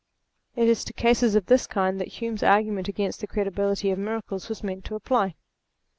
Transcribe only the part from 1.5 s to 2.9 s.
kind that Hume's argu ment